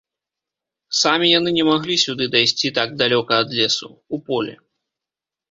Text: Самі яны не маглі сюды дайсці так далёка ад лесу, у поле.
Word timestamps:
Самі 0.99 1.27
яны 1.31 1.49
не 1.57 1.65
маглі 1.71 1.97
сюды 2.05 2.25
дайсці 2.37 2.73
так 2.79 2.97
далёка 3.03 3.33
ад 3.43 3.49
лесу, 3.61 3.93
у 4.17 4.23
поле. 4.33 4.59